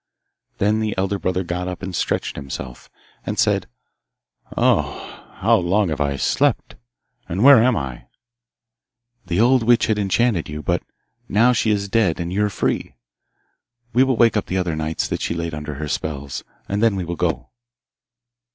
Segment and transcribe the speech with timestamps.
[0.57, 2.89] Then the elder brother got up and stretched himself,
[3.23, 3.67] and said,
[4.57, 6.75] 'Oh, how long I have slept!
[7.29, 8.07] And where am I?'
[9.27, 10.81] 'The old witch had enchanted you, but
[11.29, 12.95] now she is dead and you are free.
[13.93, 16.95] We will wake up the other knights that she laid under her spells, and then
[16.95, 17.51] we will go.